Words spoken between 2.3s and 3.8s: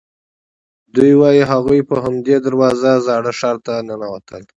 دروازو زاړه ښار ته